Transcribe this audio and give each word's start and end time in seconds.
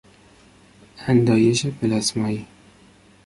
اندایش 1.07 1.65
پلاسمایی 1.65 2.45